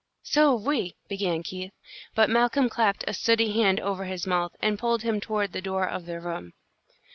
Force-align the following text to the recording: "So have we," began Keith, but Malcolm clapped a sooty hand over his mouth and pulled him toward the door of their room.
"So 0.23 0.57
have 0.57 0.65
we," 0.65 0.95
began 1.09 1.43
Keith, 1.43 1.73
but 2.15 2.27
Malcolm 2.27 2.69
clapped 2.69 3.03
a 3.07 3.13
sooty 3.13 3.51
hand 3.51 3.79
over 3.79 4.05
his 4.05 4.25
mouth 4.25 4.55
and 4.59 4.79
pulled 4.79 5.03
him 5.03 5.21
toward 5.21 5.53
the 5.53 5.61
door 5.61 5.87
of 5.87 6.07
their 6.07 6.19
room. 6.19 6.53